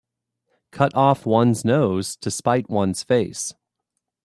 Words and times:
Cut 0.71 0.95
off 0.95 1.27
one's 1.27 1.63
nose 1.63 2.15
to 2.15 2.31
spite 2.31 2.71
one's 2.71 3.03
face. 3.03 3.53